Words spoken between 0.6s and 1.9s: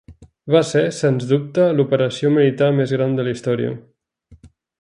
ser, sens dubte,